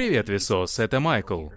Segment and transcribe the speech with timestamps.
[0.00, 1.50] Привет, Висос, это Майкл.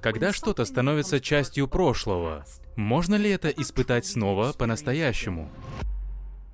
[0.00, 2.44] Когда что-то становится частью прошлого,
[2.76, 5.50] можно ли это испытать снова по-настоящему?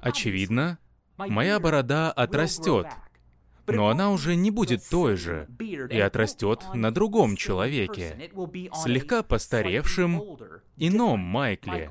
[0.01, 0.79] Очевидно,
[1.19, 2.87] моя борода отрастет,
[3.67, 5.47] но она уже не будет той же
[5.91, 8.31] и отрастет на другом человеке,
[8.83, 10.23] слегка постаревшем,
[10.79, 11.91] ином Майкле.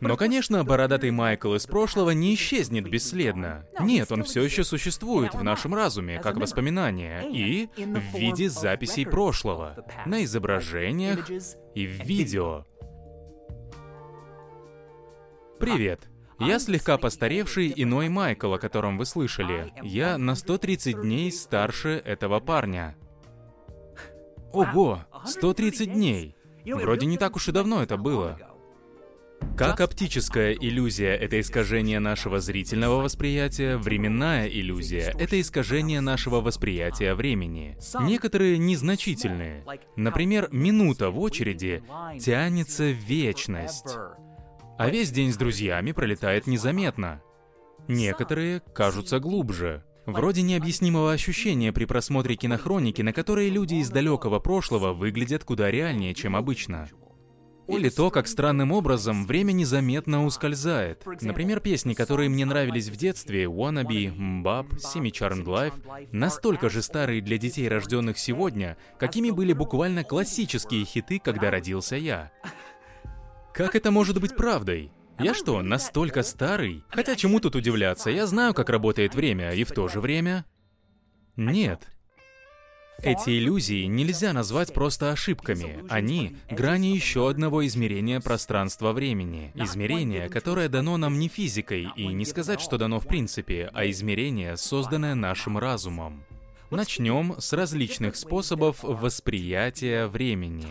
[0.00, 3.66] Но, конечно, бородатый Майкл из прошлого не исчезнет бесследно.
[3.80, 9.84] Нет, он все еще существует в нашем разуме, как воспоминание, и в виде записей прошлого,
[10.06, 11.28] на изображениях
[11.74, 12.64] и в видео.
[15.58, 16.08] Привет.
[16.38, 19.72] Я слегка постаревший иной Майкл, о котором вы слышали.
[19.82, 22.96] Я на 130 дней старше этого парня.
[24.52, 26.36] Ого, 130 дней.
[26.64, 28.38] Вроде не так уж и давно это было.
[29.56, 37.76] Как оптическая иллюзия— это искажение нашего зрительного восприятия, временная иллюзия— это искажение нашего восприятия времени.
[38.00, 39.64] Некоторые незначительные.
[39.96, 41.82] Например, минута в очереди
[42.20, 43.96] тянется вечность,
[44.78, 47.20] а весь день с друзьями пролетает незаметно.
[47.88, 49.82] Некоторые кажутся глубже.
[50.06, 56.14] Вроде необъяснимого ощущения при просмотре кинохроники, на которой люди из далекого прошлого выглядят куда реальнее,
[56.14, 56.88] чем обычно.
[57.68, 61.04] Или то, как странным образом время незаметно ускользает.
[61.20, 67.20] Например, песни, которые мне нравились в детстве, Wannabe, Mbap, Semi Charmed Life, настолько же старые
[67.20, 72.32] для детей, рожденных сегодня, какими были буквально классические хиты, когда родился я.
[73.52, 74.90] Как это может быть правдой?
[75.18, 76.84] Я что, настолько старый?
[76.88, 80.46] Хотя чему тут удивляться, я знаю, как работает время, и в то же время...
[81.36, 81.86] Нет.
[83.00, 85.84] Эти иллюзии нельзя назвать просто ошибками.
[85.88, 89.52] Они— грани еще одного измерения пространства-времени.
[89.54, 94.56] Измерение, которое дано нам не физикой, и не сказать, что дано в принципе, а измерение,
[94.56, 96.24] созданное нашим разумом.
[96.70, 100.66] Начнем с различных способов восприятия времени.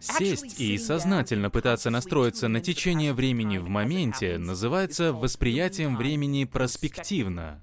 [0.00, 7.60] Сесть и сознательно пытаться настроиться на течение времени в моменте называется восприятием времени проспективно.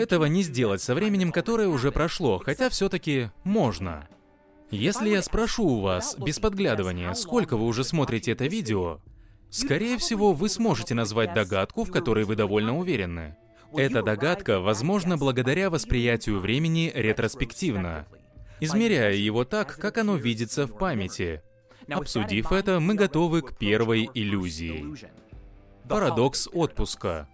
[0.00, 4.08] Этого не сделать со временем, которое уже прошло, хотя все-таки можно.
[4.70, 9.02] Если я спрошу у вас, без подглядывания, сколько вы уже смотрите это видео,
[9.50, 13.36] скорее всего, вы сможете назвать догадку, в которой вы довольно уверены.
[13.76, 18.06] Эта догадка возможна благодаря восприятию времени ретроспективно,
[18.58, 21.42] измеряя его так, как оно видится в памяти.
[21.90, 24.82] Обсудив это, мы готовы к первой иллюзии.
[25.86, 27.28] Парадокс отпуска.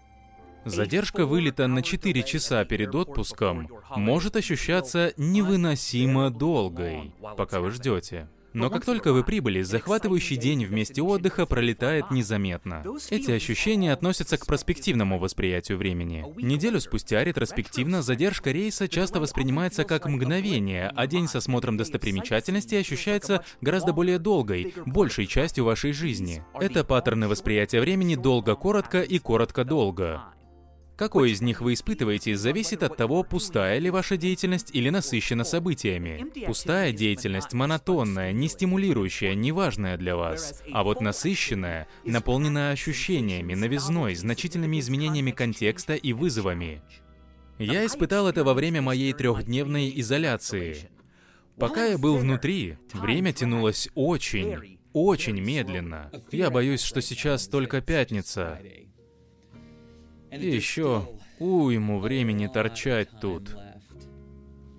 [0.67, 8.29] Задержка вылета на 4 часа перед отпуском может ощущаться невыносимо долгой, пока вы ждете.
[8.53, 12.83] Но как только вы прибыли, захватывающий день вместе отдыха пролетает незаметно.
[13.11, 16.25] Эти ощущения относятся к проспективному восприятию времени.
[16.37, 23.45] Неделю спустя ретроспективно задержка рейса часто воспринимается как мгновение, а день со осмотром достопримечательностей ощущается
[23.61, 26.43] гораздо более долгой, большей частью вашей жизни.
[26.59, 30.23] Это паттерны восприятия времени долго-коротко и коротко-долго.
[30.97, 36.25] Какой из них вы испытываете, зависит от того, пустая ли ваша деятельность или насыщена событиями.
[36.47, 40.63] Пустая деятельность монотонная, не стимулирующая, неважная для вас.
[40.73, 46.83] А вот насыщенная, наполненная ощущениями, новизной, значительными изменениями контекста и вызовами.
[47.59, 50.89] Я испытал это во время моей трехдневной изоляции.
[51.59, 56.11] Пока я был внутри, время тянулось очень, очень медленно.
[56.33, 58.61] Я боюсь, что сейчас только пятница.
[60.39, 61.09] И еще
[61.39, 63.57] уйму времени торчать тут.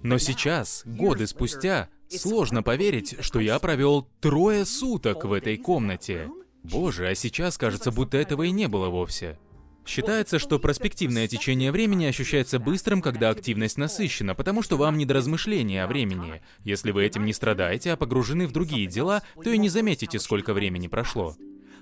[0.04, 6.30] Но сейчас, годы спустя, сложно поверить, что я провел трое суток в этой комнате.
[6.64, 9.40] Боже, а сейчас кажется, будто этого и не было вовсе.
[9.86, 15.14] Считается, что проспективное течение времени ощущается быстрым, когда активность насыщена, потому что вам не до
[15.14, 16.42] размышления о времени.
[16.66, 20.54] Если вы этим не страдаете, а погружены в другие дела, то и не заметите, сколько
[20.54, 21.38] времени прошло.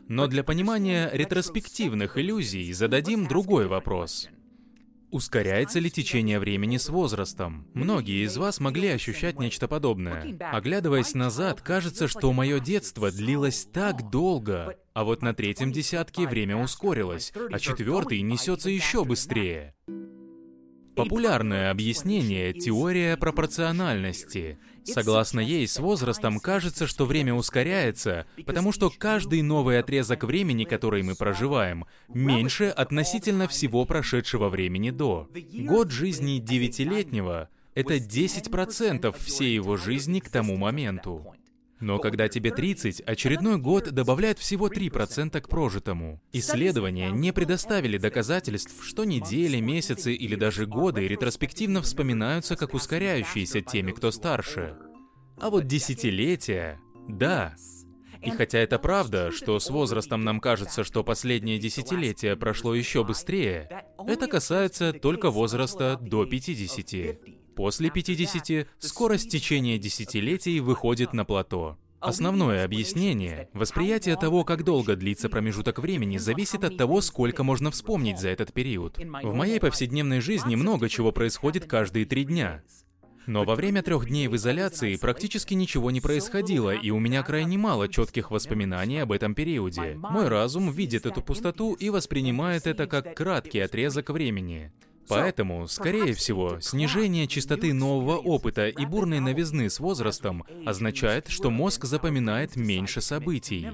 [0.08, 4.30] Но для понимания ретроспективных иллюзий зададим другой вопрос.
[5.12, 7.68] Ускоряется ли течение времени с возрастом?
[7.74, 10.38] Многие из вас могли ощущать нечто подобное.
[10.52, 16.58] Оглядываясь назад, кажется, что мое детство длилось так долго, а вот на третьем десятке время
[16.58, 19.74] ускорилось, а четвертый несется еще быстрее.
[20.96, 24.60] Популярное объяснение— теория пропорциональности.
[24.86, 31.04] Согласно ей, с возрастом кажется, что время ускоряется, потому что каждый новый отрезок времени, который
[31.04, 35.28] мы проживаем, меньше относительно всего прошедшего времени до.
[35.54, 41.36] Год жизни девятилетнего— это 10% всей его жизни к тому моменту.
[41.80, 46.22] Но когда тебе 30, очередной год добавляет всего 3% к прожитому.
[46.32, 53.92] Исследования не предоставили доказательств, что недели, месяцы или даже годы ретроспективно вспоминаются как ускоряющиеся теми,
[53.92, 54.78] кто старше.
[55.42, 56.80] А вот десятилетия,
[57.10, 57.56] да.
[58.24, 63.86] И хотя это правда, что с возрастом нам кажется, что последнее десятилетие прошло еще быстрее,
[64.08, 67.45] это касается только возраста до 50.
[67.56, 71.78] После 50 скорость течения десятилетий выходит на плато.
[72.02, 78.20] Основное объяснение, восприятие того, как долго длится промежуток времени, зависит от того, сколько можно вспомнить
[78.20, 78.98] за этот период.
[79.00, 82.62] В моей повседневной жизни много чего происходит каждые три дня.
[83.28, 87.58] Но во время трех дней в изоляции практически ничего не происходило, и у меня крайне
[87.58, 89.96] мало четких воспоминаний об этом периоде.
[89.96, 94.72] Мой разум видит эту пустоту и воспринимает это как краткий отрезок времени.
[95.08, 101.86] Поэтому, скорее всего, снижение частоты нового опыта и бурной новизны с возрастом означает, что мозг
[101.86, 103.68] запоминает меньше событий.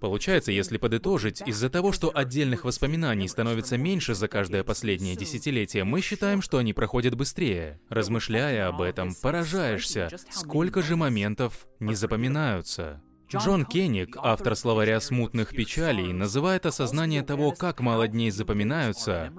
[0.00, 6.02] Получается, если подытожить, из-за того, что отдельных воспоминаний становится меньше за каждое последнее десятилетие, мы
[6.02, 7.80] считаем, что они проходят быстрее.
[7.88, 13.02] Размышляя об этом, поражаешься, сколько же моментов не запоминаются.
[13.34, 19.32] Джон Кенник, автор словаря смутных печалей, называет осознание того, как мало дней запоминаются,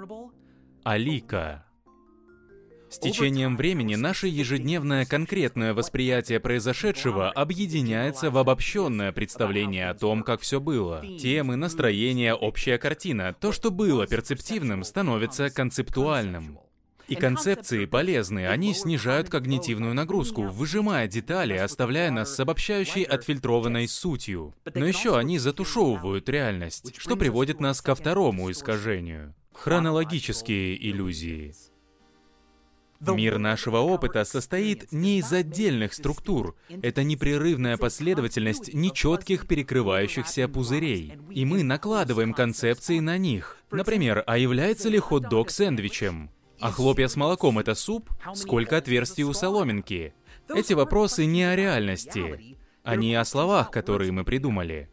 [0.89, 1.65] Алика.
[2.89, 10.39] С течением времени наше ежедневное конкретное восприятие произошедшего объединяется в обобщенное представление о том, как
[10.39, 11.03] все было.
[11.19, 13.35] Темы, настроение, общая картина.
[13.37, 16.57] То, что было перцептивным, становится концептуальным.
[17.09, 24.55] И концепции полезны, они снижают когнитивную нагрузку, выжимая детали, оставляя нас с обобщающей отфильтрованной сутью.
[24.73, 29.35] Но еще они затушевывают реальность, что приводит нас ко второму искажению.
[29.59, 31.53] Хронологические иллюзии.
[32.99, 36.55] Мир нашего опыта состоит не из отдельных структур.
[36.81, 41.13] Это непрерывная последовательность нечетких перекрывающихся пузырей.
[41.31, 43.57] И мы накладываем концепции на них.
[43.71, 46.31] Например, а является ли хот-дог сэндвичем?
[46.59, 48.09] А хлопья с молоком— это суп?
[48.33, 50.13] Сколько отверстий у соломинки?
[50.49, 52.57] Эти вопросы не о реальности.
[52.83, 54.89] Они о словах, которые мы придумали.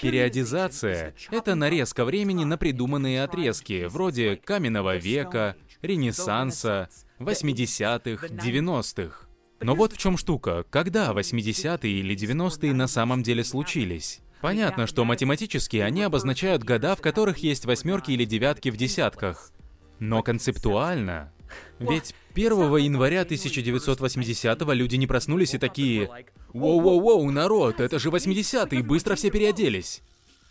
[0.00, 9.28] Периодизация— это нарезка времени на придуманные отрезки, вроде каменного века, ренессанса, 80-х, 90-х.
[9.60, 10.64] Но вот в чем штука.
[10.70, 14.20] Когда 80-е или 90-е на самом деле случились?
[14.40, 19.52] Понятно, что математически они обозначают года, в которых есть восьмерки или девятки в десятках.
[19.98, 21.32] Но концептуально...
[21.78, 26.08] Ведь 1 января 1980-го люди не проснулись и такие
[26.52, 30.02] «Воу-воу-воу, народ, это же 80-е, быстро все переоделись!»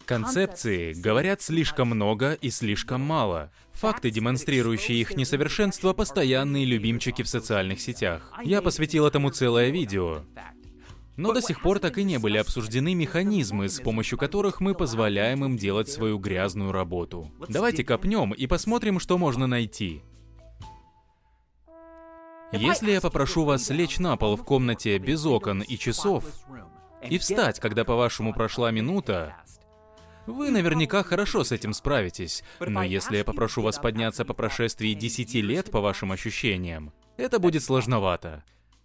[0.06, 3.52] Концепции говорят слишком много и слишком мало.
[3.74, 8.32] Факты, демонстрирующие их несовершенство, постоянные любимчики в социальных сетях.
[8.44, 10.24] Я посвятил этому целое видео.
[11.18, 15.44] Но до сих пор так и не были обсуждены механизмы, с помощью которых мы позволяем
[15.44, 17.30] им делать свою грязную работу.
[17.50, 20.04] Давайте копнем и посмотрим, что можно найти.
[22.52, 26.24] Если я попрошу вас лечь на пол в комнате без окон и часов
[27.02, 29.36] и встать, когда, по-вашему, прошла минута,
[30.26, 35.36] вы наверняка хорошо с этим справитесь, но если я попрошу вас подняться по прошествии 10
[35.36, 38.44] лет, по вашим ощущениям, это будет сложновато.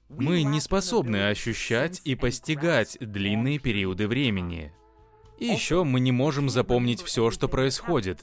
[0.09, 4.73] Мы не способны ощущать и постигать длинные периоды времени.
[5.39, 8.21] И еще мы не можем запомнить все, что происходит.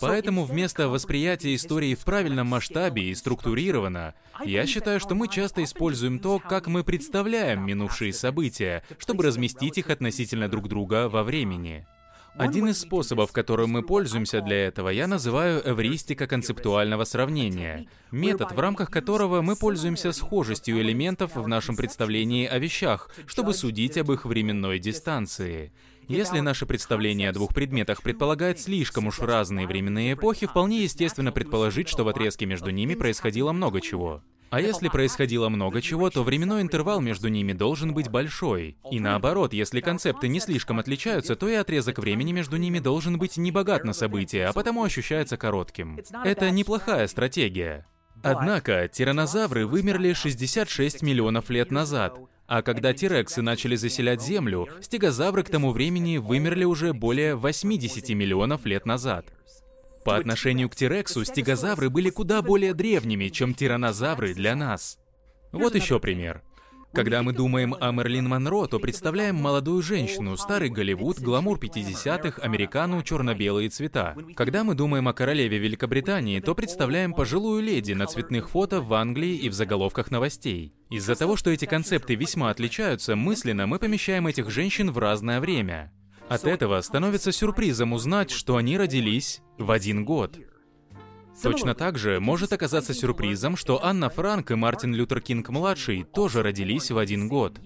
[0.00, 4.14] Поэтому вместо восприятия истории в правильном масштабе и структурированно,
[4.44, 9.90] я считаю, что мы часто используем то, как мы представляем минувшие события, чтобы разместить их
[9.90, 11.86] относительно друг друга во времени.
[12.36, 17.86] Один из способов, которым мы пользуемся для этого, я называю эвристика концептуального сравнения.
[18.10, 23.96] Метод, в рамках которого мы пользуемся схожестью элементов в нашем представлении о вещах, чтобы судить
[23.98, 25.72] об их временной дистанции.
[26.08, 31.88] Если наше представление о двух предметах предполагает слишком уж разные временные эпохи, вполне естественно предположить,
[31.88, 34.22] что в отрезке между ними происходило много чего.
[34.50, 38.76] А если происходило много чего, то временной интервал между ними должен быть большой.
[38.90, 43.36] И наоборот, если концепты не слишком отличаются, то и отрезок времени между ними должен быть
[43.36, 45.98] не богат на события, а потому ощущается коротким.
[46.24, 47.86] Это неплохая стратегия.
[48.22, 55.50] Однако, тиранозавры вымерли 66 миллионов лет назад, а когда тирексы начали заселять Землю, стегозавры к
[55.50, 59.26] тому времени вымерли уже более 80 миллионов лет назад.
[60.04, 64.98] По отношению к тирексу, стегозавры были куда более древними, чем тиранозавры для нас.
[65.52, 66.42] Вот еще пример.
[66.94, 73.02] Когда мы думаем о Мерлин Монро, то представляем молодую женщину, старый Голливуд, гламур 50-х, американу,
[73.02, 74.16] черно-белые цвета.
[74.36, 79.34] Когда мы думаем о королеве Великобритании, то представляем пожилую леди на цветных фото в Англии
[79.34, 80.72] и в заголовках новостей.
[80.88, 85.92] Из-за того, что эти концепты весьма отличаются, мысленно мы помещаем этих женщин в разное время.
[86.28, 90.38] От этого становится сюрпризом узнать, что они родились в один год.
[91.42, 96.90] Точно так же может оказаться сюрпризом, что Анна Франк и Мартин Лютер Кинг-младший тоже родились
[96.90, 97.58] в один год.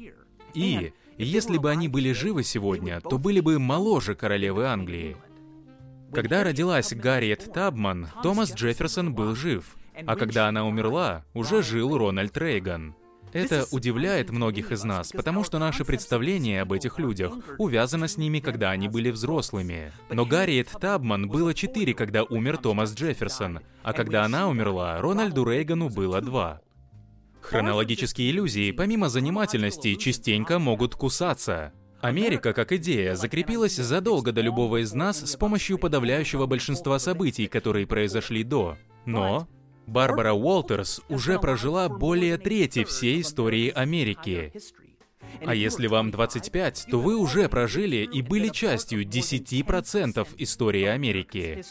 [0.54, 5.16] И, если бы они были живы сегодня, то были бы моложе королевы Англии.
[6.12, 12.36] Когда родилась Гарриет Табман, Томас Джефферсон был жив, а когда она умерла, уже жил Рональд
[12.36, 12.94] Рейган.
[13.32, 18.40] Это удивляет многих из нас, потому что наше представление об этих людях увязано с ними,
[18.40, 19.92] когда они были взрослыми.
[20.10, 25.88] Но Гарриет Табман было четыре, когда умер Томас Джефферсон, а когда она умерла, Рональду Рейгану
[25.88, 26.60] было два.
[27.40, 31.72] Хронологические иллюзии, помимо занимательности, частенько могут кусаться.
[32.00, 37.86] Америка, как идея, закрепилась задолго до любого из нас с помощью подавляющего большинства событий, которые
[37.86, 38.76] произошли до.
[39.04, 39.48] Но
[39.88, 44.52] Барбара Уолтерс уже прожила более трети всей истории Америки.
[45.44, 51.64] А если вам 25, то вы уже прожили и были частью 10% истории Америки.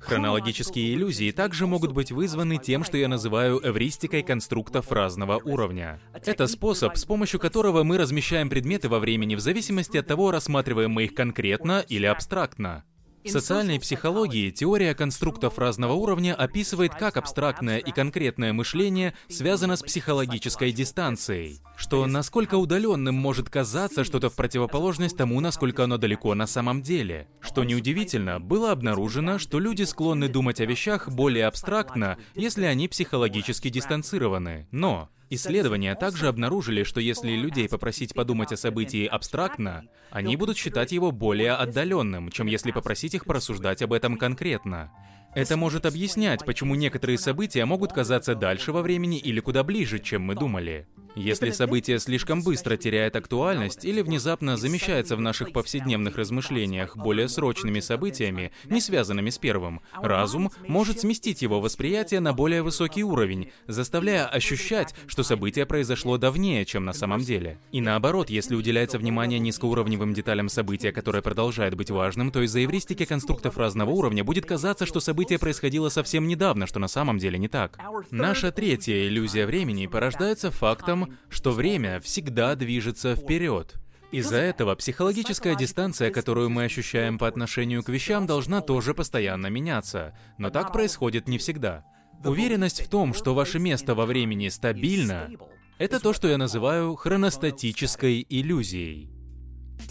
[0.00, 6.00] Хронологические иллюзии также могут быть вызваны тем, что я называю эвристикой конструктов разного уровня.
[6.12, 10.90] Это способ, с помощью которого мы размещаем предметы во времени в зависимости от того, рассматриваем
[10.90, 12.84] мы их конкретно или абстрактно.
[13.28, 19.82] В социальной психологии теория конструктов разного уровня описывает, как абстрактное и конкретное мышление связано с
[19.82, 26.46] психологической дистанцией, что насколько удаленным может казаться что-то в противоположность тому, насколько оно далеко на
[26.46, 27.28] самом деле.
[27.40, 33.68] Что неудивительно, было обнаружено, что люди склонны думать о вещах более абстрактно, если они психологически
[33.68, 34.66] дистанцированы.
[34.70, 40.92] Но Исследования также обнаружили, что если людей попросить подумать о событии абстрактно, они будут считать
[40.92, 44.90] его более отдаленным, чем если попросить их порассуждать об этом конкретно.
[45.38, 50.22] Это может объяснять, почему некоторые события могут казаться дальше во времени или куда ближе, чем
[50.22, 50.88] мы думали.
[51.14, 57.80] Если событие слишком быстро теряет актуальность или внезапно замещается в наших повседневных размышлениях более срочными
[57.80, 64.26] событиями, не связанными с первым, разум может сместить его восприятие на более высокий уровень, заставляя
[64.26, 67.58] ощущать, что событие произошло давнее, чем на самом деле.
[67.72, 73.04] И наоборот, если уделяется внимание низкоуровневым деталям события, которое продолжает быть важным, то из-за эвристики
[73.04, 77.48] конструктов разного уровня будет казаться, что событие происходило совсем недавно, что на самом деле не
[77.48, 77.78] так.
[78.10, 83.74] Наша третья иллюзия времени порождается фактом, что время всегда движется вперед.
[84.10, 90.16] Из-за этого психологическая дистанция, которую мы ощущаем по отношению к вещам, должна тоже постоянно меняться.
[90.38, 91.84] Но так происходит не всегда.
[92.24, 95.28] Уверенность в том, что ваше место во времени стабильно,
[95.76, 99.10] это то, что я называю хроностатической иллюзией.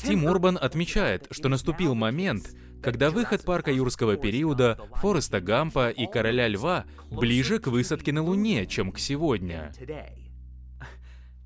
[0.04, 2.50] Тим Урбан отмечает, что наступил момент,
[2.82, 8.66] когда выход парка юрского периода, Фореста Гампа и Короля Льва ближе к высадке на Луне,
[8.66, 9.72] чем к сегодня.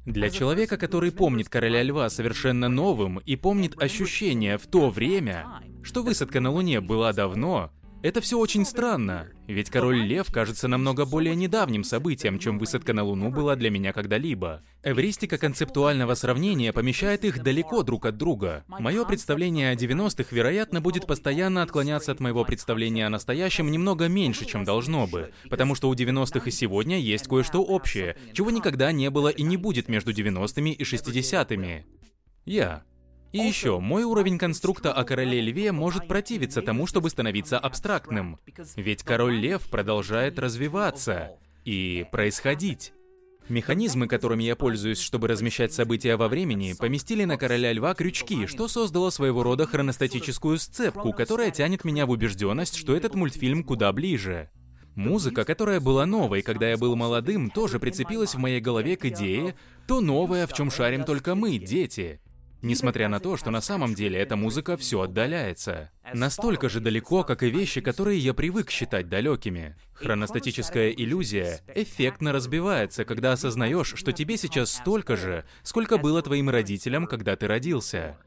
[0.05, 5.45] Для человека, который помнит короля льва совершенно новым и помнит ощущение в то время,
[5.83, 7.71] что высадка на Луне была давно,
[8.03, 13.03] это все очень странно, ведь король лев кажется намного более недавним событием, чем высадка на
[13.03, 14.63] Луну была для меня когда-либо.
[14.83, 18.63] Эвристика концептуального сравнения помещает их далеко друг от друга.
[18.67, 24.45] Мое представление о 90-х, вероятно, будет постоянно отклоняться от моего представления о настоящем немного меньше,
[24.45, 29.09] чем должно бы, потому что у 90-х и сегодня есть кое-что общее, чего никогда не
[29.09, 31.85] было и не будет между 90-ми и 60-ми.
[32.45, 32.83] Я.
[33.31, 38.39] И еще, мой уровень конструкта о короле льве может противиться тому, чтобы становиться абстрактным.
[38.75, 42.93] Ведь король лев продолжает развиваться и происходить.
[43.47, 48.67] Механизмы, которыми я пользуюсь, чтобы размещать события во времени, поместили на короля льва крючки, что
[48.67, 54.49] создало своего рода хроностатическую сцепку, которая тянет меня в убежденность, что этот мультфильм куда ближе.
[54.95, 59.55] Музыка, которая была новой, когда я был молодым, тоже прицепилась в моей голове к идее
[59.87, 62.19] «то новое, в чем шарим только мы, дети».
[62.61, 65.89] Несмотря на то, что на самом деле эта музыка все отдаляется.
[66.13, 69.75] Настолько же далеко, как и вещи, которые я привык считать далекими.
[69.93, 77.07] Хроностатическая иллюзия эффектно разбивается, когда осознаешь, что тебе сейчас столько же, сколько было твоим родителям,
[77.07, 78.17] когда ты родился.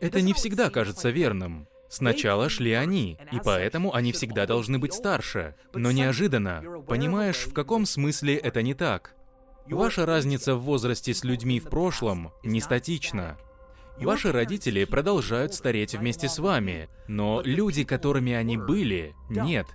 [0.00, 1.66] Это не всегда кажется верным.
[1.88, 5.56] Сначала шли они, и поэтому они всегда должны быть старше.
[5.74, 9.14] Но неожиданно понимаешь, в каком смысле это не так.
[9.66, 13.38] Ваша разница в возрасте с людьми в прошлом не статична.
[14.00, 19.66] Ваши родители продолжают стареть вместе с вами, но люди, которыми они были, нет.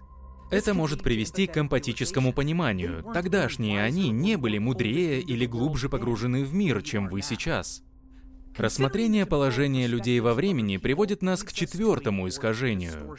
[0.50, 3.04] Это может привести к эмпатическому пониманию.
[3.14, 7.84] Тогдашние они не были мудрее или глубже погружены в мир, чем вы сейчас.
[8.56, 13.16] Рассмотрение положения людей во времени приводит нас к четвертому искажению.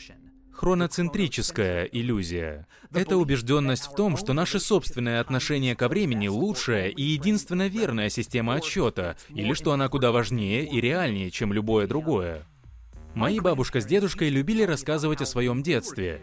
[0.59, 2.67] Хроноцентрическая иллюзия.
[2.93, 8.55] Это убежденность в том, что наше собственное отношение ко времени лучшая и единственно верная система
[8.55, 12.43] отсчета, или что она куда важнее и реальнее, чем любое другое.
[13.15, 16.23] Мои бабушка с дедушкой любили рассказывать о своем детстве.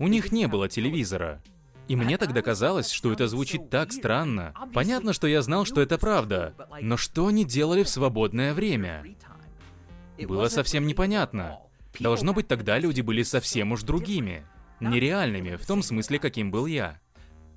[0.00, 1.40] У них не было телевизора.
[1.86, 4.52] И мне тогда казалось, что это звучит так странно.
[4.74, 6.54] Понятно, что я знал, что это правда.
[6.80, 9.04] Но что они делали в свободное время?
[10.18, 11.60] Было совсем непонятно.
[12.00, 14.46] Должно быть, тогда люди были совсем уж другими.
[14.80, 17.00] Нереальными, в том смысле, каким был я.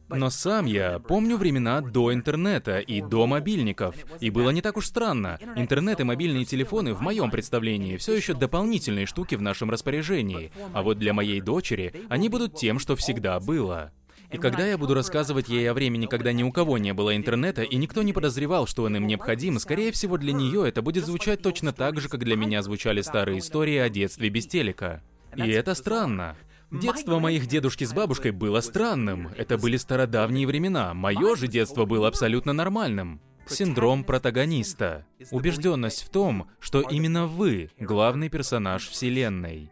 [0.09, 3.95] Но сам я помню времена до интернета и до мобильников.
[4.19, 5.37] И было не так уж странно.
[5.55, 10.51] Интернет и мобильные телефоны в моем представлении все еще дополнительные штуки в нашем распоряжении.
[10.73, 13.91] А вот для моей дочери они будут тем, что всегда было.
[14.31, 17.63] И когда я буду рассказывать ей о времени, когда ни у кого не было интернета,
[17.63, 21.41] и никто не подозревал, что он им необходим, скорее всего для нее это будет звучать
[21.41, 25.01] точно так же, как для меня звучали старые истории о детстве без телека.
[25.35, 26.35] И это странно.
[26.71, 29.29] Детство моих дедушки с бабушкой было странным.
[29.35, 30.93] Это были стародавние времена.
[30.93, 33.21] Мое же детство было абсолютно нормальным.
[33.47, 35.07] Синдром протагониста.
[35.31, 39.71] Убежденность в том, что именно вы главный персонаж Вселенной.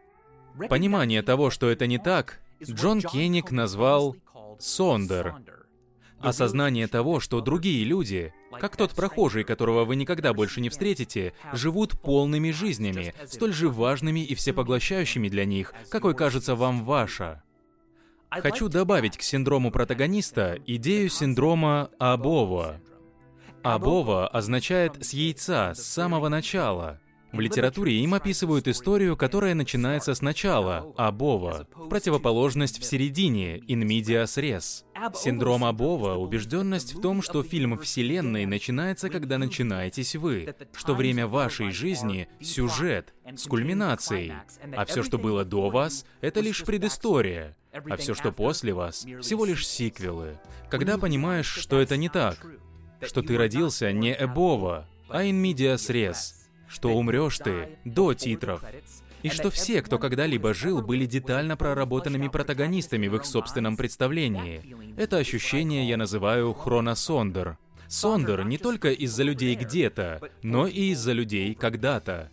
[0.70, 4.16] Понимание того, что это не так, Джон Кенник назвал
[4.60, 5.36] Сондер.
[6.20, 12.00] Осознание того, что другие люди, как тот прохожий, которого вы никогда больше не встретите, живут
[12.02, 17.44] полными жизнями, столь же важными и всепоглощающими для них, какой кажется вам ваша.
[18.30, 22.82] Хочу добавить к синдрому протагониста идею синдрома Абова.
[23.64, 27.00] Абова означает «с яйца», «с самого начала».
[27.38, 34.84] В литературе им описывают историю, которая начинается сначала, Абова, в противоположность в середине, medias res.
[35.14, 41.70] Синдром Абова– убежденность в том, что фильм Вселенной начинается, когда начинаетесь вы, что время вашей
[41.70, 44.34] жизни– сюжет, с кульминацией,
[44.76, 49.46] а все, что было до вас– это лишь предыстория, а все, что после вас– всего
[49.46, 50.40] лишь сиквелы.
[50.72, 52.44] Когда понимаешь, что это не так,
[53.04, 56.34] что ты родился не Эбова, а medias res–
[56.68, 58.64] что умрешь ты до титров,
[59.24, 64.76] и что все, кто когда-либо жил, были детально проработанными протагонистами в их собственном представлении.
[64.98, 67.58] Это ощущение я называю хроносондер.
[67.88, 72.30] Сондер не только из-за людей где-то, но и из-за людей когда-то.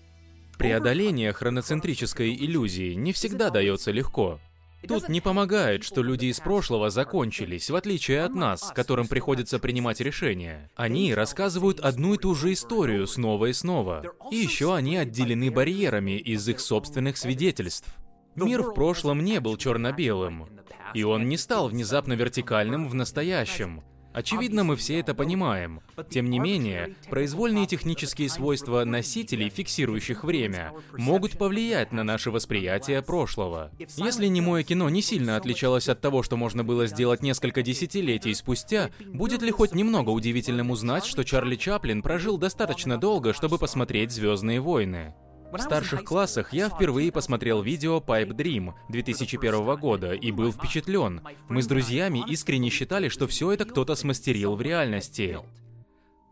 [0.58, 4.40] Преодоление хроноцентрической иллюзии не всегда дается легко.
[4.88, 10.00] Тут не помогает, что люди из прошлого закончились, в отличие от нас, которым приходится принимать
[10.00, 10.70] решения.
[10.74, 14.04] Они рассказывают одну и ту же историю снова и снова.
[14.30, 17.88] И еще они отделены барьерами из их собственных свидетельств.
[18.34, 20.48] Мир в прошлом не был черно-белым,
[20.92, 23.82] и он не стал внезапно вертикальным в настоящем.
[24.14, 25.81] Очевидно, мы все это понимаем.
[26.09, 33.72] Тем не менее, произвольные технические свойства носителей, фиксирующих время, могут повлиять на наше восприятие прошлого.
[33.96, 38.90] Если немое кино не сильно отличалось от того, что можно было сделать несколько десятилетий спустя,
[39.05, 44.61] будет ли хоть немного удивительным узнать, что Чарли Чаплин прожил достаточно долго, чтобы посмотреть «Звездные
[44.61, 45.12] войны»?
[45.54, 51.20] В старших классах я впервые посмотрел видео Pipe Dream 2001 года и был впечатлен.
[51.48, 55.38] Мы с друзьями искренне считали, что все это кто-то смастерил в реальности.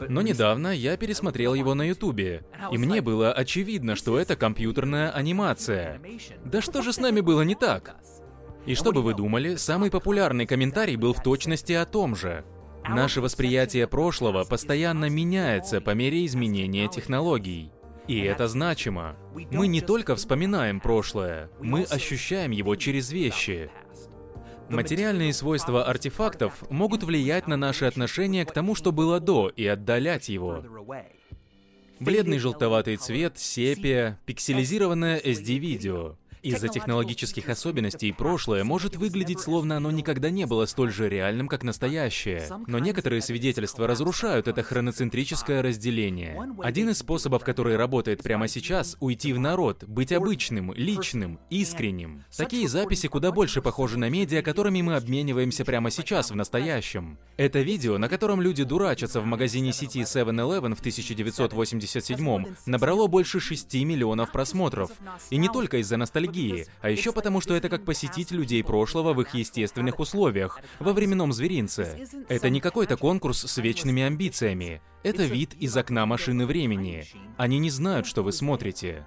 [0.01, 6.01] Но недавно я пересмотрел его на ютубе, и мне было очевидно, что это компьютерная анимация.
[6.45, 7.97] Да что же с нами было не так?
[8.67, 12.45] И что бы вы думали, самый популярный комментарий был в точности о том же.
[12.89, 17.71] Наше восприятие прошлого постоянно меняется по мере изменения технологий.
[18.13, 19.17] И это значимо.
[19.51, 23.71] Мы не только вспоминаем прошлое, мы ощущаем его через вещи.
[24.69, 30.29] Материальные свойства артефактов могут влиять на наше отношение к тому, что было до, и отдалять
[30.29, 30.63] его.
[32.01, 36.17] Бледный желтоватый цвет, сепия, пикселизированное SD-видео.
[36.43, 41.63] Из-за технологических особенностей прошлое может выглядеть словно оно никогда не было столь же реальным, как
[41.63, 42.49] настоящее.
[42.67, 46.53] Но некоторые свидетельства разрушают это хроноцентрическое разделение.
[46.61, 52.25] Один из способов, который работает прямо сейчас, уйти в народ, быть обычным, личным, искренним.
[52.37, 57.19] Такие записи куда больше похожи на медиа, которыми мы обмениваемся прямо сейчас, в настоящем.
[57.37, 63.75] Это видео, на котором люди дурачатся в магазине сети 7-Eleven в 1987 набрало больше 6
[63.75, 64.91] миллионов просмотров.
[65.31, 69.13] И не только из-за ностальгии, ностальгии, а еще потому, что это как посетить людей прошлого
[69.13, 72.07] в их естественных условиях, во временном зверинце.
[72.29, 74.81] Это не какой-то конкурс с вечными амбициями.
[75.03, 77.05] Это вид из окна машины времени.
[77.37, 79.07] Они не знают, что вы смотрите.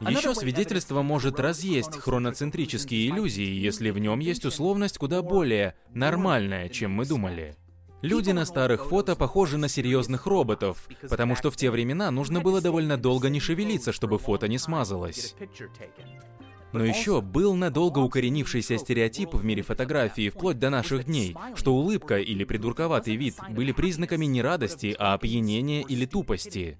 [0.00, 6.90] Еще свидетельство может разъесть хроноцентрические иллюзии, если в нем есть условность куда более нормальная, чем
[6.92, 7.56] мы думали.
[8.04, 12.60] Люди на старых фото похожи на серьезных роботов, потому что в те времена нужно было
[12.60, 15.34] довольно долго не шевелиться, чтобы фото не смазалось.
[16.74, 22.18] Но еще был надолго укоренившийся стереотип в мире фотографии вплоть до наших дней, что улыбка
[22.18, 26.76] или придурковатый вид были признаками не радости, а опьянения или тупости.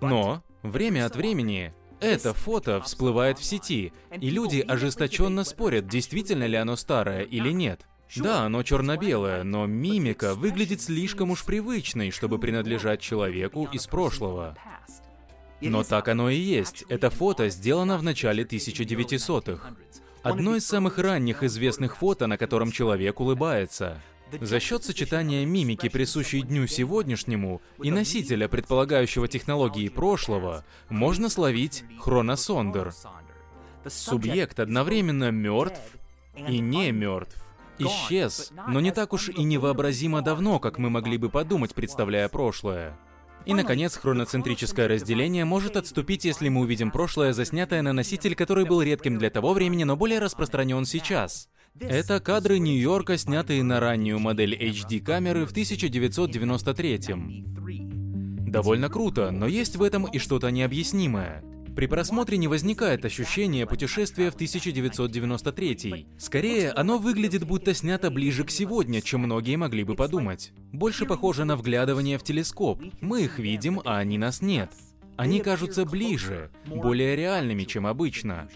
[0.00, 6.56] Но время от времени это фото всплывает в сети, и люди ожесточенно спорят, действительно ли
[6.56, 7.86] оно старое или нет.
[8.16, 14.56] Да, оно черно-белое, но мимика выглядит слишком уж привычной, чтобы принадлежать человеку из прошлого.
[15.60, 16.84] Но так оно и есть.
[16.88, 19.74] Это фото сделано в начале 1900-х.
[20.22, 24.00] Одно из самых ранних известных фото, на котором человек улыбается.
[24.40, 32.92] За счет сочетания мимики, присущей дню сегодняшнему, и носителя, предполагающего технологии прошлого, можно словить хроносондер.
[33.86, 35.80] Субъект одновременно мертв
[36.36, 37.36] и не мертв.
[37.78, 42.98] Исчез, но не так уж и невообразимо давно, как мы могли бы подумать, представляя прошлое.
[43.48, 48.82] И, наконец, хроноцентрическое разделение может отступить, если мы увидим прошлое, заснятое на носитель, который был
[48.82, 51.48] редким для того времени, но более распространен сейчас.
[51.80, 58.50] Это кадры Нью-Йорка, снятые на раннюю модель HD-камеры в 1993 -м.
[58.50, 61.42] Довольно круто, но есть в этом и что-то необъяснимое.
[61.78, 66.08] При просмотре не возникает ощущения путешествия в 1993.
[66.18, 70.50] Скорее, оно выглядит будто снято ближе к сегодня, чем многие могли бы подумать.
[70.72, 72.82] Больше похоже на вглядывание в телескоп.
[73.00, 74.72] Мы их видим, а они нас нет.
[75.16, 78.48] Они кажутся ближе, более реальными, чем обычно.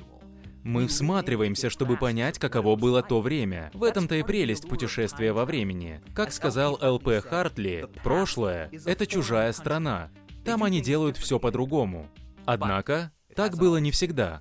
[0.65, 3.71] Мы всматриваемся, чтобы понять, каково было то время.
[3.73, 6.01] В этом-то и прелесть путешествия во времени.
[6.13, 7.21] Как сказал Л.П.
[7.21, 10.11] Хартли, прошлое— это чужая страна.
[10.45, 12.09] Там они делают все по-другому.
[12.47, 14.41] Однако, так было не всегда.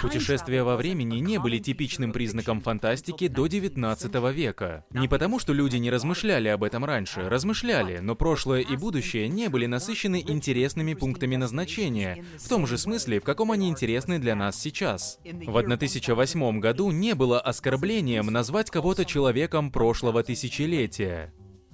[0.00, 4.84] Путешествия во времени не были типичным признаком фантастики до 19 века.
[4.90, 9.48] Не потому, что люди не размышляли об этом раньше, размышляли, но прошлое и будущее не
[9.48, 14.60] были насыщены интересными пунктами назначения, в том же смысле, в каком они интересны для нас
[14.60, 15.18] сейчас.
[15.24, 21.32] В 1008 году не было оскорблением назвать кого-то человеком прошлого тысячелетия.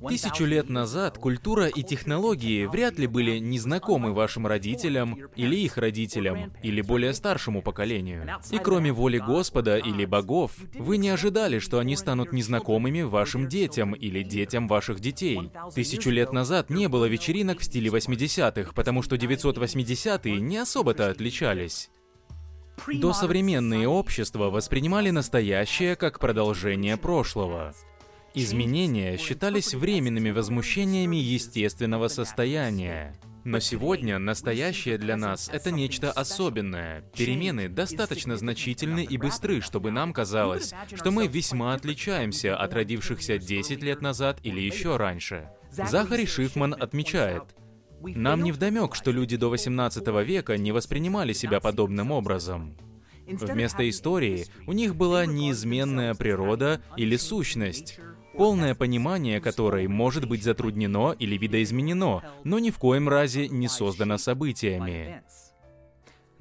[0.08, 6.52] Тысячу лет назад культура и технологии вряд ли были незнакомы вашим родителям или их родителям,
[6.62, 8.26] или более старшему поколению.
[8.50, 13.92] И кроме воли Господа или богов, вы не ожидали, что они станут незнакомыми вашим детям
[13.92, 15.50] или детям ваших детей.
[15.74, 21.90] Тысячу лет назад не было вечеринок в стиле 80-х, потому что 980-е не особо-то отличались.
[22.86, 27.74] Досовременные общества воспринимали настоящее как продолжение прошлого.
[28.34, 33.14] Изменения считались временными возмущениями естественного состояния.
[33.44, 37.02] Но сегодня настоящее для нас— это нечто особенное.
[37.14, 43.82] Перемены достаточно значительны и быстры, чтобы нам казалось, что мы весьма отличаемся от родившихся 10
[43.82, 45.50] лет назад или еще раньше.
[45.70, 47.42] Захари Шифман отмечает,
[48.00, 52.76] нам не вдомек, что люди до 18 века не воспринимали себя подобным образом.
[53.26, 58.00] Вместо истории у них была неизменная природа или сущность,
[58.36, 64.18] полное понимание которой может быть затруднено или видоизменено, но ни в коем разе не создано
[64.18, 65.22] событиями.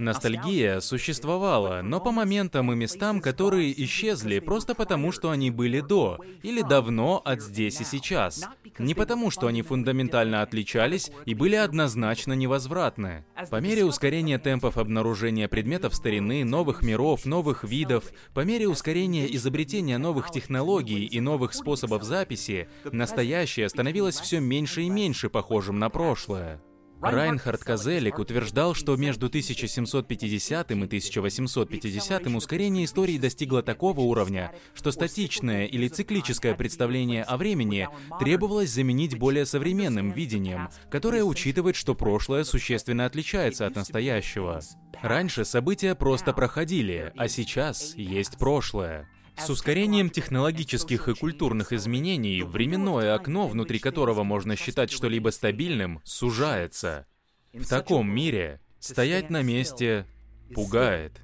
[0.02, 6.18] Ностальгия существовала, но по моментам и местам, которые исчезли просто потому, что они были до
[6.42, 8.44] или давно от здесь и сейчас.
[8.80, 13.26] Не потому, что они фундаментально отличались и были однозначно невозвратны.
[13.52, 20.00] По мере ускорения темпов обнаружения предметов старины, новых миров, новых видов, по мере ускорения изобретения
[20.00, 26.60] новых технологий и новых способов записи, настоящее становилось все меньше и меньше похожим на прошлое.
[27.02, 35.66] Райнхард Казелик утверждал, что между 1750 и 1850 ускорение истории достигло такого уровня, что статичное
[35.66, 43.06] или циклическое представление о времени требовалось заменить более современным видением, которое учитывает, что прошлое существенно
[43.06, 44.62] отличается от настоящего.
[45.02, 49.08] Раньше события просто проходили, а сейчас есть прошлое.
[49.38, 57.08] С ускорением технологических и культурных изменений временное окно, внутри которого можно считать что-либо стабильным, сужается.
[57.54, 60.06] В таком мире стоять на месте
[60.54, 61.22] пугает.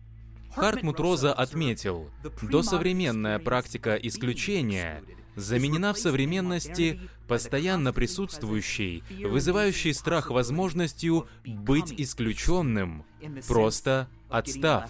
[0.56, 2.10] Хартмут Роза отметил,
[2.42, 5.04] досовременная практика исключения
[5.36, 13.06] заменена в современности постоянно присутствующей, вызывающей страх возможностью быть исключенным,
[13.48, 14.90] просто отстав.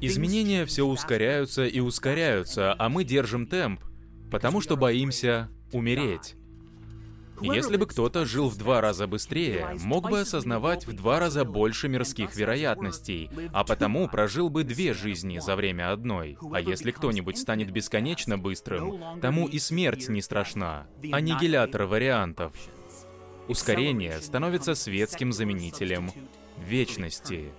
[0.00, 3.80] Изменения все ускоряются и ускоряются, а мы держим темп,
[4.30, 6.36] потому что боимся умереть.
[7.40, 11.88] Если бы кто-то жил в два раза быстрее, мог бы осознавать в два раза больше
[11.88, 16.36] мирских вероятностей, а потому прожил бы две жизни за время одной.
[16.52, 20.86] А если кто-нибудь станет бесконечно быстрым, тому и смерть не страшна.
[21.12, 22.52] Аннигилятор вариантов.
[23.46, 26.10] Ускорение становится светским заменителем
[26.58, 27.52] вечности.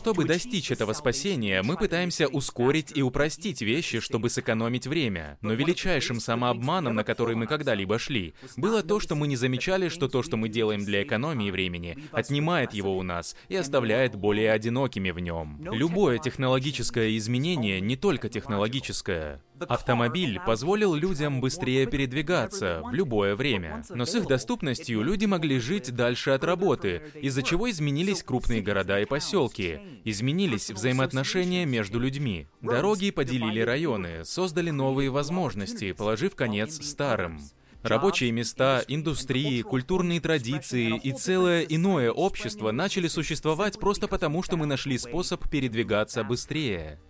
[0.00, 5.36] Чтобы достичь этого спасения, мы пытаемся ускорить и упростить вещи, чтобы сэкономить время.
[5.42, 10.08] Но величайшим самообманом, на который мы когда-либо шли, было то, что мы не замечали, что
[10.08, 15.10] то, что мы делаем для экономии времени, отнимает его у нас и оставляет более одинокими
[15.10, 15.60] в нем.
[15.70, 19.42] Любое технологическое изменение не только технологическое.
[19.68, 23.84] Автомобиль позволил людям быстрее передвигаться в любое время.
[23.90, 28.98] Но с их доступностью люди могли жить дальше от работы, из-за чего изменились крупные города
[29.00, 32.46] и поселки, изменились взаимоотношения между людьми.
[32.60, 37.40] Дороги поделили районы, создали новые возможности, положив конец старым.
[37.82, 44.66] Рабочие места, индустрии, культурные традиции и целое иное общество начали существовать просто потому, что мы
[44.66, 47.00] нашли способ передвигаться быстрее.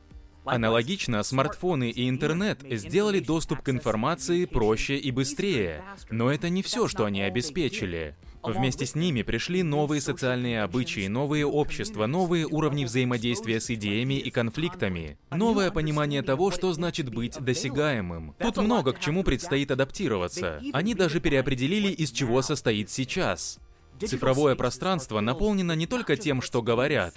[0.44, 6.88] Аналогично, смартфоны и интернет сделали доступ к информации проще и быстрее, но это не все,
[6.88, 8.16] что они обеспечили.
[8.42, 14.30] Вместе с ними пришли новые социальные обычаи, новые общества, новые уровни взаимодействия с идеями и
[14.30, 18.34] конфликтами, новое понимание того, что значит быть досягаемым.
[18.38, 20.62] Тут много к чему предстоит адаптироваться.
[20.72, 23.58] Они даже переопределили, из чего состоит сейчас.
[24.00, 27.14] Цифровое пространство наполнено не только тем, что говорят,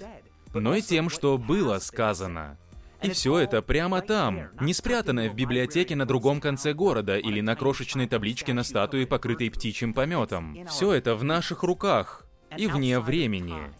[0.52, 2.58] но и тем, что было сказано.
[3.04, 7.54] И все это прямо там, не спрятанное в библиотеке на другом конце города или на
[7.54, 10.66] крошечной табличке на статуе, покрытой птичьим пометом.
[10.68, 13.74] Все это в наших руках и вне времени.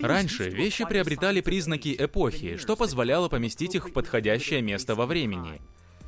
[0.00, 5.60] Раньше вещи приобретали признаки эпохи, что позволяло поместить их в подходящее место во времени.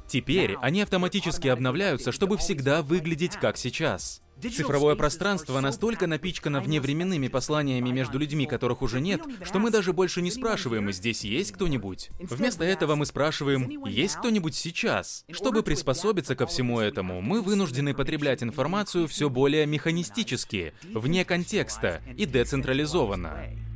[0.06, 4.22] Теперь они автоматически обновляются, чтобы всегда выглядеть как сейчас.
[4.48, 10.22] Цифровое пространство настолько напичкано вневременными посланиями между людьми, которых уже нет, что мы даже больше
[10.22, 12.10] не спрашиваем, здесь есть кто-нибудь.
[12.18, 15.24] Вместо этого мы спрашиваем, есть кто-нибудь сейчас?
[15.30, 22.26] Чтобы приспособиться ко всему этому, мы вынуждены потреблять информацию все более механистически, вне контекста и
[22.26, 23.69] децентрализованно.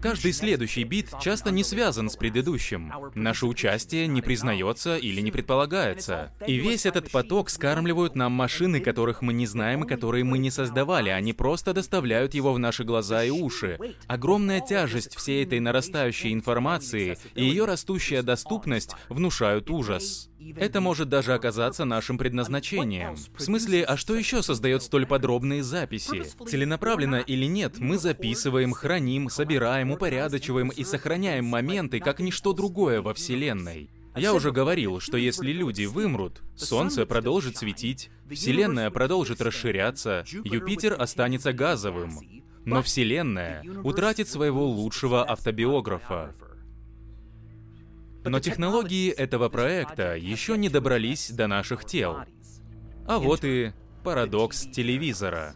[0.00, 2.92] Каждый следующий бит часто не связан с предыдущим.
[3.14, 6.32] Наше участие не признается или не предполагается.
[6.46, 10.50] И весь этот поток скармливают нам машины, которых мы не знаем и которые мы не
[10.50, 11.10] создавали.
[11.10, 13.78] Они просто доставляют его в наши глаза и уши.
[14.06, 20.28] Огромная тяжесть всей этой нарастающей информации и ее растущая доступность внушают ужас.
[20.56, 23.16] Это может даже оказаться нашим предназначением.
[23.34, 26.22] В смысле, а что еще создает столь подробные записи?
[26.46, 33.14] Целенаправленно или нет, мы записываем, храним, собираем, упорядочиваем и сохраняем моменты, как ничто другое во
[33.14, 33.90] Вселенной.
[34.16, 41.52] Я уже говорил, что если люди вымрут, Солнце продолжит светить, Вселенная продолжит расширяться, Юпитер останется
[41.52, 42.18] газовым.
[42.64, 46.34] Но Вселенная утратит своего лучшего автобиографа.
[48.26, 52.18] Но технологии этого проекта еще не добрались до наших тел.
[53.06, 55.54] А вот и парадокс телевизора.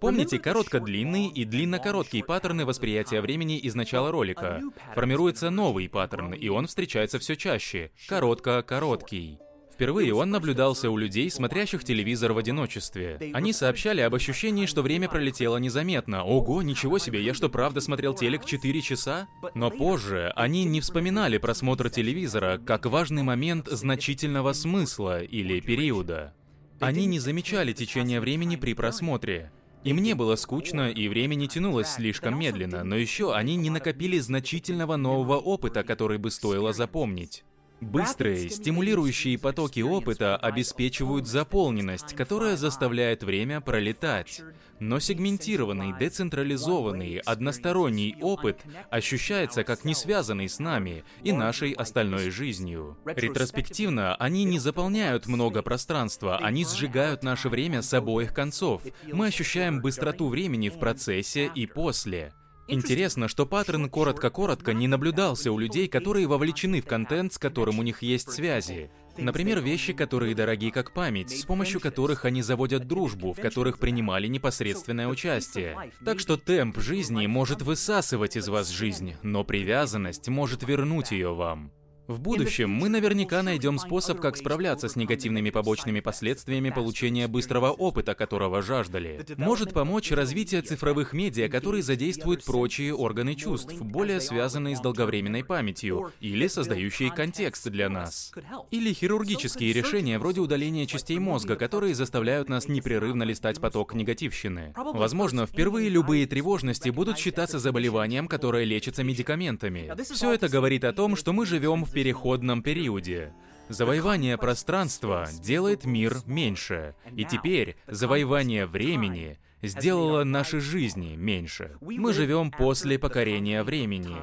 [0.00, 4.62] Помните коротко-длинный и длинно-короткий паттерны восприятия времени из начала ролика?
[4.94, 7.90] Формируется новый паттерн, и он встречается все чаще.
[8.08, 9.38] Коротко-короткий.
[9.80, 13.18] Впервые он наблюдался у людей, смотрящих телевизор в одиночестве.
[13.32, 16.22] Они сообщали об ощущении, что время пролетело незаметно.
[16.22, 19.26] Ого, ничего себе, я что, правда смотрел телек 4 часа?
[19.54, 26.34] Но позже они не вспоминали просмотр телевизора как важный момент значительного смысла или периода.
[26.78, 29.50] Они не замечали течение времени при просмотре.
[29.82, 34.18] И мне было скучно, и время не тянулось слишком медленно, но еще они не накопили
[34.18, 37.44] значительного нового опыта, который бы стоило запомнить.
[37.80, 44.42] Быстрые, стимулирующие потоки опыта обеспечивают заполненность, которая заставляет время пролетать.
[44.80, 52.98] Но сегментированный, децентрализованный, односторонний опыт ощущается как не связанный с нами и нашей остальной жизнью.
[53.04, 58.82] Ретроспективно они не заполняют много пространства, они сжигают наше время с обоих концов.
[59.04, 62.32] Мы ощущаем быстроту времени в процессе и после.
[62.70, 67.82] Интересно, что паттерн коротко-коротко не наблюдался у людей, которые вовлечены в контент, с которым у
[67.82, 68.90] них есть связи.
[69.16, 74.28] Например, вещи, которые дороги как память, с помощью которых они заводят дружбу, в которых принимали
[74.28, 75.76] непосредственное участие.
[76.04, 81.72] Так что темп жизни может высасывать из вас жизнь, но привязанность может вернуть ее вам.
[82.10, 88.16] В будущем мы наверняка найдем способ, как справляться с негативными побочными последствиями получения быстрого опыта,
[88.16, 89.24] которого жаждали.
[89.36, 96.10] Может помочь развитие цифровых медиа, которые задействуют прочие органы чувств, более связанные с долговременной памятью,
[96.18, 98.32] или создающие контекст для нас.
[98.72, 104.74] Или хирургические решения вроде удаления частей мозга, которые заставляют нас непрерывно листать поток негативщины.
[104.76, 109.92] Возможно, впервые любые тревожности будут считаться заболеванием, которое лечится медикаментами.
[110.12, 113.34] Все это говорит о том, что мы живем в переходном периоде.
[113.68, 121.76] Завоевание пространства делает мир меньше, и теперь завоевание времени сделало наши жизни меньше.
[121.82, 124.16] Мы живем после покорения времени,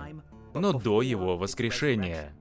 [0.55, 2.33] но до его воскрешения.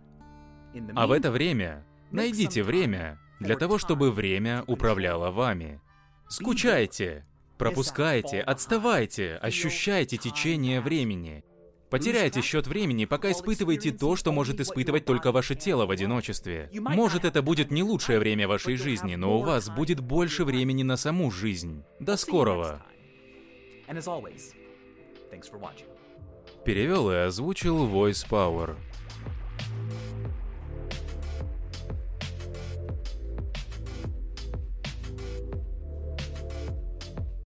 [0.94, 5.82] А в это время найдите время для того, чтобы время управляло вами.
[6.28, 7.26] Скучайте,
[7.58, 11.44] пропускайте, отставайте, ощущайте течение времени.
[11.90, 16.68] Потеряйте счет времени, пока испытываете то, что может испытывать только ваше тело в одиночестве.
[16.74, 20.96] Может, это будет не лучшее время вашей жизни, но у вас будет больше времени на
[20.96, 21.84] саму жизнь.
[22.00, 22.82] До скорого.
[26.64, 28.76] Перевел и озвучил Voice Power.